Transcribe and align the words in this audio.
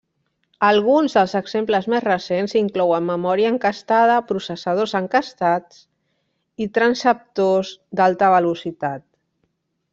Alguns 0.67 1.15
dels 1.17 1.35
exemples 1.39 1.87
més 1.93 2.01
recents 2.05 2.55
inclouen 2.61 3.05
memòria 3.11 3.51
encastada, 3.55 4.17
processadors 4.33 4.97
encastats, 5.03 5.85
i 6.67 6.71
transceptors 6.79 7.77
d'alta 8.01 8.35
velocitat. 8.39 9.09